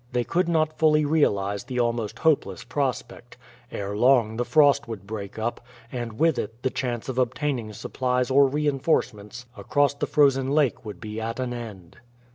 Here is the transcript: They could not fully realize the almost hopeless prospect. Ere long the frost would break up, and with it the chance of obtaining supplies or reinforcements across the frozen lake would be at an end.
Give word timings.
They 0.13 0.23
could 0.23 0.49
not 0.49 0.79
fully 0.79 1.05
realize 1.05 1.65
the 1.65 1.79
almost 1.79 2.17
hopeless 2.17 2.63
prospect. 2.63 3.37
Ere 3.71 3.95
long 3.95 4.35
the 4.35 4.43
frost 4.43 4.87
would 4.87 5.05
break 5.05 5.37
up, 5.37 5.61
and 5.91 6.13
with 6.13 6.39
it 6.39 6.63
the 6.63 6.71
chance 6.71 7.07
of 7.07 7.19
obtaining 7.19 7.71
supplies 7.73 8.31
or 8.31 8.47
reinforcements 8.47 9.45
across 9.55 9.93
the 9.93 10.07
frozen 10.07 10.49
lake 10.49 10.83
would 10.83 10.99
be 10.99 11.21
at 11.21 11.39
an 11.39 11.53
end. 11.53 11.97